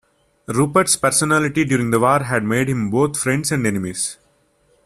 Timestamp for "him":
2.67-2.89